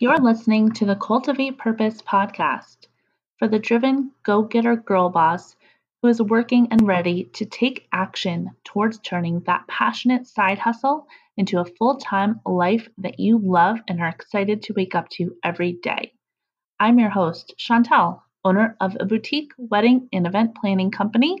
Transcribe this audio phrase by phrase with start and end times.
[0.00, 2.86] You're listening to the Cultivate Purpose podcast
[3.36, 5.56] for the driven go getter girl boss
[6.00, 11.58] who is working and ready to take action towards turning that passionate side hustle into
[11.58, 15.72] a full time life that you love and are excited to wake up to every
[15.72, 16.12] day.
[16.78, 21.38] I'm your host, Chantel, owner of a boutique wedding and event planning company,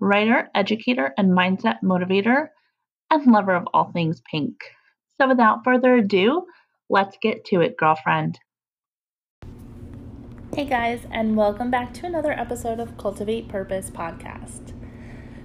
[0.00, 2.48] writer, educator, and mindset motivator,
[3.10, 4.64] and lover of all things pink.
[5.20, 6.46] So, without further ado,
[6.90, 8.38] Let's get to it, girlfriend.
[10.54, 14.72] Hey guys, and welcome back to another episode of Cultivate Purpose podcast.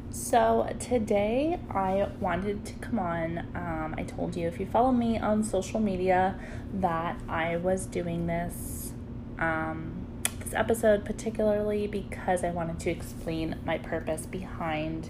[0.09, 3.39] So, today I wanted to come on.
[3.55, 6.39] Um, I told you if you follow me on social media
[6.75, 8.93] that I was doing this
[9.37, 10.07] um,
[10.39, 15.09] this episode particularly because I wanted to explain my purpose behind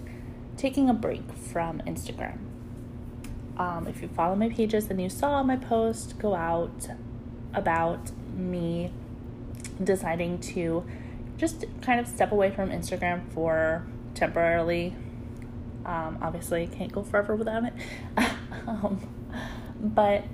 [0.56, 2.53] taking a break from Instagram.
[3.56, 6.88] Um, if you follow my pages and you saw my post go out
[7.52, 8.92] about me
[9.82, 10.84] deciding to
[11.36, 14.94] just kind of step away from Instagram for temporarily.
[15.84, 17.72] Um, obviously, can't go forever without it.
[18.66, 19.06] um,
[19.80, 20.24] but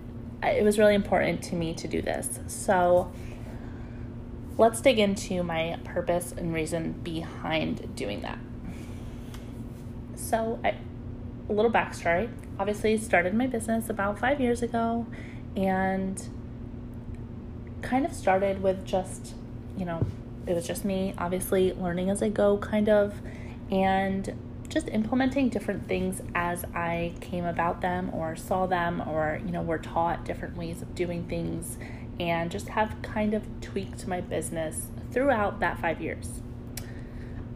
[0.42, 2.40] it was really important to me to do this.
[2.46, 3.12] So
[4.56, 8.38] let's dig into my purpose and reason behind doing that.
[10.14, 10.74] So, I,
[11.50, 15.04] a little backstory obviously started my business about five years ago
[15.56, 16.28] and
[17.82, 19.34] kind of started with just,
[19.76, 20.06] you know,
[20.46, 23.20] it was just me, obviously learning as I go, kind of,
[23.70, 24.32] and
[24.68, 29.62] just implementing different things as I came about them or saw them or, you know,
[29.62, 31.78] were taught different ways of doing things
[32.20, 36.42] and just have kind of tweaked my business throughout that five years.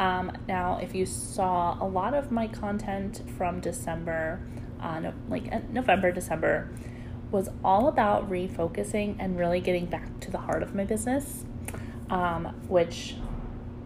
[0.01, 4.41] Um, now, if you saw a lot of my content from December,
[4.81, 6.71] uh, no, like uh, November, December,
[7.31, 11.45] was all about refocusing and really getting back to the heart of my business,
[12.11, 13.17] um, which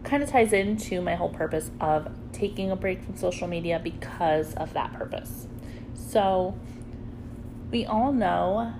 [0.03, 4.53] kind of ties into my whole purpose of taking a break from social media because
[4.55, 5.47] of that purpose.
[5.93, 6.57] So,
[7.71, 8.73] we all know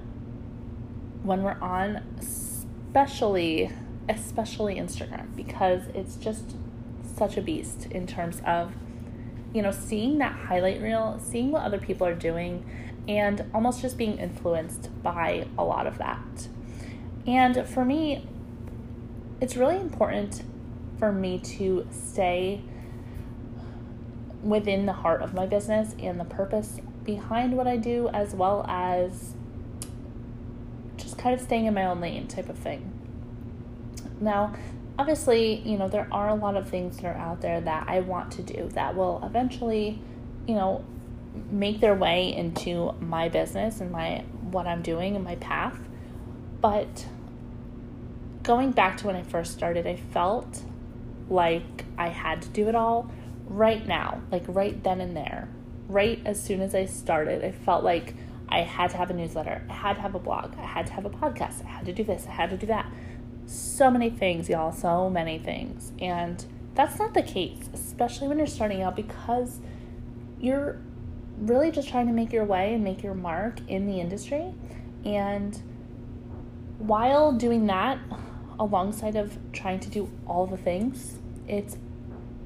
[1.21, 3.71] when we're on, especially
[4.09, 6.55] especially Instagram, because it's just
[7.19, 8.73] such a beast in terms of
[9.53, 12.65] you know, seeing that highlight reel, seeing what other people are doing,
[13.07, 16.47] and almost just being influenced by a lot of that.
[17.25, 18.27] And for me,
[19.41, 20.43] it's really important
[20.99, 22.61] for me to stay
[24.43, 28.65] within the heart of my business and the purpose behind what I do, as well
[28.67, 29.33] as
[30.97, 32.93] just kind of staying in my own lane type of thing.
[34.21, 34.53] Now,
[34.99, 38.01] obviously, you know, there are a lot of things that are out there that I
[38.01, 40.01] want to do that will eventually,
[40.45, 40.83] you know,
[41.49, 45.79] make their way into my business and my what I'm doing and my path.
[46.59, 47.07] But
[48.43, 50.63] going back to when I first started, I felt
[51.29, 53.09] like I had to do it all
[53.45, 55.47] right now, like right then and there.
[55.87, 58.15] Right as soon as I started, I felt like
[58.49, 60.93] I had to have a newsletter, I had to have a blog, I had to
[60.93, 62.91] have a podcast, I had to do this, I had to do that
[63.49, 65.91] so many things, y'all, so many things.
[65.99, 66.43] And
[66.75, 69.59] that's not the case, especially when you're starting out because
[70.39, 70.79] you're
[71.37, 74.53] really just trying to make your way and make your mark in the industry.
[75.03, 75.59] And
[76.77, 77.99] while doing that,
[78.59, 81.17] alongside of trying to do all the things,
[81.47, 81.77] it's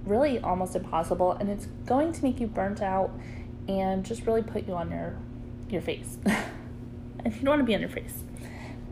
[0.05, 3.09] really almost impossible and it's going to make you burnt out
[3.67, 5.17] and just really put you on your
[5.69, 6.17] your face.
[7.25, 8.23] if you don't want to be on your face.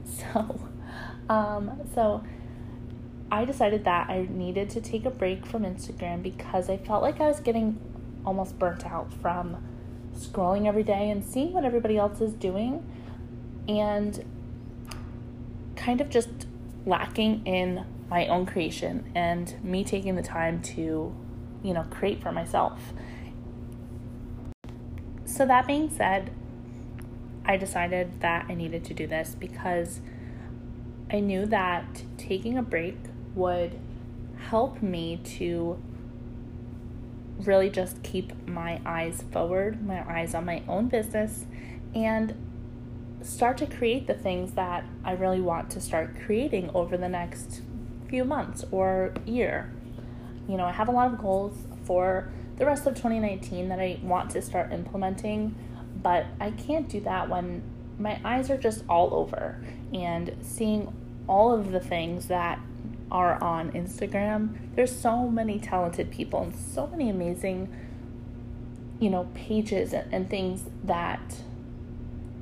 [0.03, 0.70] So
[1.31, 2.21] um, so
[3.31, 7.21] I decided that I needed to take a break from Instagram because I felt like
[7.21, 7.79] I was getting
[8.25, 9.55] almost burnt out from
[10.13, 12.85] scrolling every day and seeing what everybody else is doing
[13.69, 14.25] and
[15.77, 16.47] kind of just
[16.85, 21.15] lacking in my own creation and me taking the time to,
[21.63, 22.91] you know, create for myself.
[25.23, 26.31] So, that being said,
[27.45, 30.01] I decided that I needed to do this because
[31.11, 32.97] I knew that taking a break
[33.35, 33.77] would
[34.37, 35.77] help me to
[37.39, 41.45] really just keep my eyes forward, my eyes on my own business,
[41.93, 42.33] and
[43.21, 47.61] start to create the things that I really want to start creating over the next
[48.07, 49.69] few months or year.
[50.47, 53.99] You know, I have a lot of goals for the rest of 2019 that I
[54.01, 55.55] want to start implementing,
[56.01, 57.63] but I can't do that when
[57.99, 59.61] my eyes are just all over
[59.93, 60.91] and seeing
[61.27, 62.59] all of the things that
[63.11, 64.57] are on Instagram.
[64.75, 67.67] There's so many talented people and so many amazing,
[68.99, 71.35] you know, pages and, things that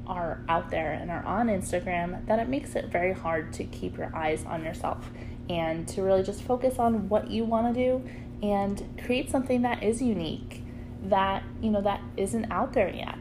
[0.05, 3.97] are out there and are on Instagram that it makes it very hard to keep
[3.97, 5.09] your eyes on yourself
[5.49, 8.03] and to really just focus on what you want to do
[8.41, 10.63] and create something that is unique
[11.03, 13.17] that you know that isn't out there yet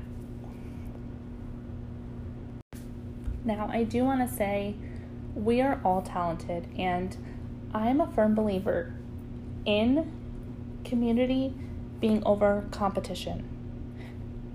[3.44, 4.74] now i do want to say
[5.38, 7.16] we are all talented and
[7.72, 8.92] i'm a firm believer
[9.64, 10.10] in
[10.84, 11.54] community
[12.00, 13.44] being over competition.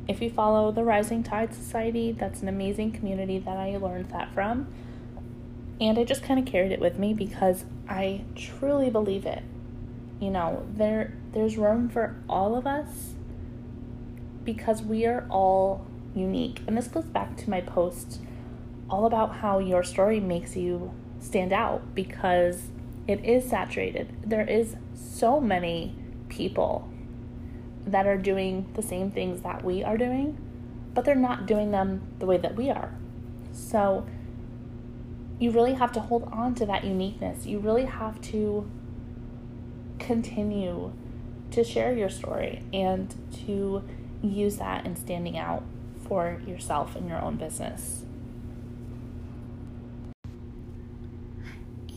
[0.08, 4.34] If you follow the rising tide society that's an amazing community that i learned that
[4.34, 4.68] from.
[5.80, 9.44] And i just kind of carried it with me because i truly believe it.
[10.20, 13.14] You know there there's room for all of us
[14.44, 16.62] because we are all unique.
[16.68, 18.20] And this goes back to my post
[18.94, 22.68] all about how your story makes you stand out because
[23.08, 24.16] it is saturated.
[24.26, 25.96] There is so many
[26.30, 26.90] people
[27.86, 30.38] that are doing the same things that we are doing
[30.94, 32.94] but they're not doing them the way that we are.
[33.52, 34.06] So
[35.40, 37.46] you really have to hold on to that uniqueness.
[37.46, 38.70] You really have to
[40.00, 40.94] continue
[41.52, 43.14] to share your story and
[43.46, 43.84] to
[44.22, 45.64] use that in standing out
[46.08, 48.06] for yourself and your own business.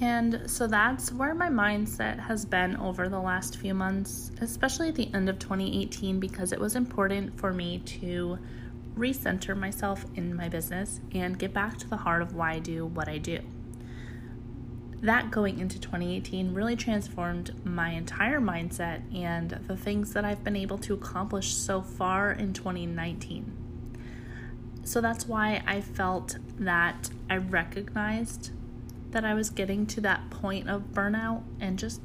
[0.01, 4.95] And so that's where my mindset has been over the last few months, especially at
[4.95, 8.39] the end of 2018, because it was important for me to
[8.95, 12.87] recenter myself in my business and get back to the heart of why I do
[12.87, 13.41] what I do
[15.03, 20.57] that going into 2018 really transformed my entire mindset and the things that I've been
[20.57, 23.53] able to accomplish so far in 2019.
[24.85, 28.51] So that's why I felt that I recognized
[29.17, 32.03] that I was getting to that point of burnout and just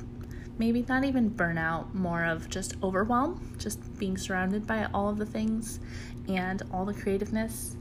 [0.57, 5.25] maybe not even burnout, more of just overwhelm, just being surrounded by all of the
[5.25, 5.81] things
[6.29, 7.75] and all the creativeness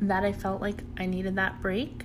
[0.00, 2.04] that I felt like I needed that break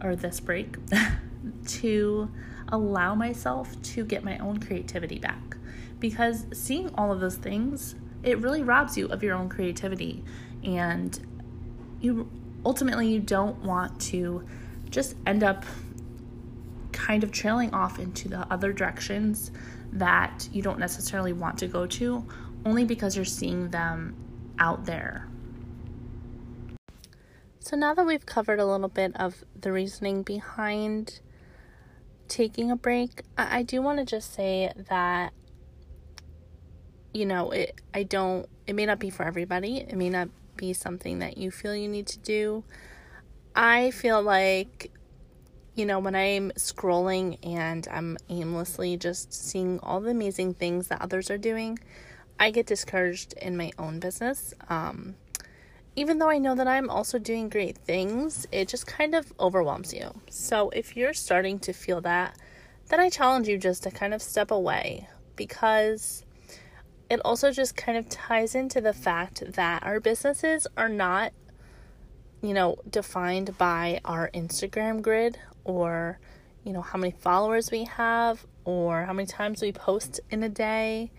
[0.00, 0.76] or this break
[1.66, 2.30] to
[2.68, 5.56] allow myself to get my own creativity back.
[5.98, 10.22] Because seeing all of those things, it really robs you of your own creativity.
[10.62, 11.18] And
[12.00, 12.30] you
[12.64, 14.46] ultimately you don't want to
[14.90, 15.64] just end up
[16.92, 19.50] kind of trailing off into the other directions
[19.92, 22.26] that you don't necessarily want to go to
[22.64, 24.16] only because you're seeing them
[24.58, 25.28] out there.
[27.60, 31.20] So now that we've covered a little bit of the reasoning behind
[32.26, 35.32] taking a break, I, I do want to just say that
[37.12, 39.78] you know, it I don't it may not be for everybody.
[39.78, 42.64] It may not be something that you feel you need to do.
[43.58, 44.92] I feel like
[45.74, 51.00] you know, when I'm scrolling and I'm aimlessly just seeing all the amazing things that
[51.00, 51.78] others are doing,
[52.40, 54.54] I get discouraged in my own business.
[54.68, 55.14] Um,
[55.94, 59.94] even though I know that I'm also doing great things, it just kind of overwhelms
[59.94, 60.20] you.
[60.28, 62.36] So if you're starting to feel that,
[62.88, 66.24] then I challenge you just to kind of step away because
[67.08, 71.32] it also just kind of ties into the fact that our businesses are not,
[72.42, 76.18] you know, defined by our Instagram grid or,
[76.64, 80.48] you know, how many followers we have or how many times we post in a
[80.48, 81.10] day.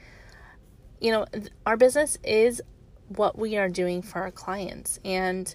[1.02, 1.26] You know,
[1.66, 2.62] our business is
[3.10, 5.00] what we are doing for our clients.
[5.04, 5.54] And,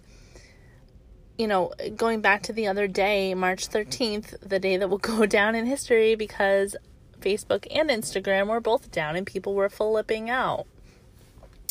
[1.39, 5.27] you know, going back to the other day, March 13th, the day that will go
[5.27, 6.77] down in history because
[7.21, 10.67] Facebook and Instagram were both down and people were flipping out.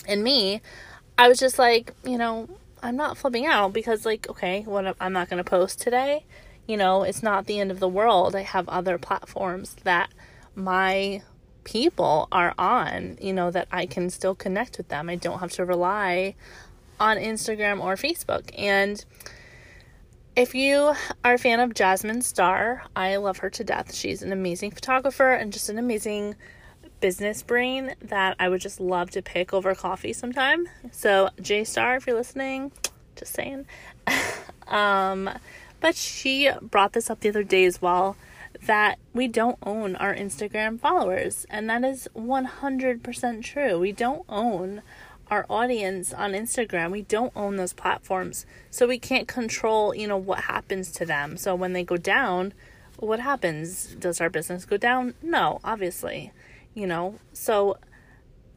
[0.08, 0.62] And me,
[1.18, 2.50] I was just like, you know,
[2.84, 6.26] I'm not flipping out because, like, okay, what I'm not going to post today.
[6.68, 8.36] You know, it's not the end of the world.
[8.36, 10.10] I have other platforms that
[10.54, 11.22] my
[11.64, 15.10] people are on, you know, that I can still connect with them.
[15.10, 16.36] I don't have to rely
[17.00, 18.50] on Instagram or Facebook.
[18.58, 19.04] And
[20.36, 23.94] if you are a fan of Jasmine Star, I love her to death.
[23.94, 26.36] She's an amazing photographer and just an amazing
[27.04, 30.70] business brain that I would just love to pick over coffee sometime.
[30.94, 32.72] So, J Star, if you're listening,
[33.18, 33.66] just saying.
[34.68, 35.30] um,
[35.82, 38.16] but she brought this up the other day as well
[38.68, 41.46] that we don't own our Instagram followers.
[41.50, 43.78] And that is 100% true.
[43.78, 44.82] We don't own
[45.30, 46.92] our audience on Instagram.
[46.92, 48.46] We don't own those platforms.
[48.72, 51.36] So we can't control, you know, what happens to them.
[51.36, 52.54] So when they go down,
[52.96, 53.88] what happens?
[53.88, 55.16] Does our business go down?
[55.22, 56.32] No, obviously.
[56.74, 57.78] You know, so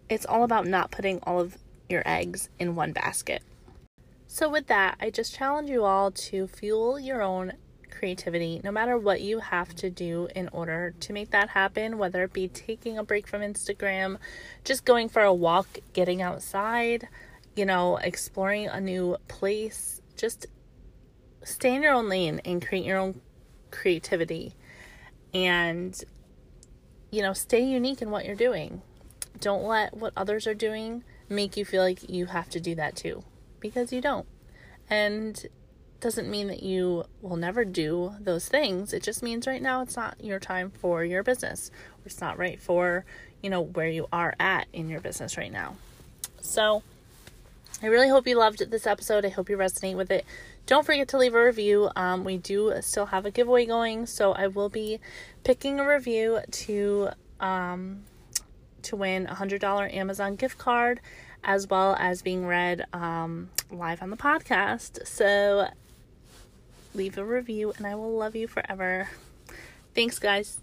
[0.09, 1.59] it's all about not putting all of
[1.89, 3.43] your eggs in one basket.
[4.27, 7.53] So, with that, I just challenge you all to fuel your own
[7.91, 12.25] creativity, no matter what you have to do in order to make that happen, whether
[12.25, 14.19] it be taking a break from Instagram,
[14.65, 17.09] just going for a walk, getting outside,
[17.55, 20.03] you know, exploring a new place.
[20.17, 20.47] Just
[21.43, 23.21] stay in your own lane and create your own
[23.71, 24.55] creativity.
[25.33, 26.03] And,
[27.17, 28.83] you know, stay unique in what you're doing.
[29.41, 32.95] Don't let what others are doing make you feel like you have to do that
[32.95, 33.25] too,
[33.59, 34.27] because you don't.
[34.91, 35.43] And
[35.99, 38.93] doesn't mean that you will never do those things.
[38.93, 41.71] It just means right now it's not your time for your business.
[42.05, 43.07] It's not right for,
[43.43, 45.77] you know, where you are at in your business right now.
[46.43, 46.83] So,
[47.83, 49.25] I really hope you loved this episode.
[49.25, 50.27] I hope you resonate with it.
[50.67, 51.91] Don't forget to leave a review.
[51.95, 54.99] Um, we do still have a giveaway going, so I will be
[55.45, 58.03] picking a review to um,
[58.83, 61.01] to win a hundred dollar Amazon gift card,
[61.45, 65.07] as well as being read um, live on the podcast.
[65.07, 65.69] So
[66.95, 69.09] leave a review, and I will love you forever.
[69.95, 70.61] Thanks, guys.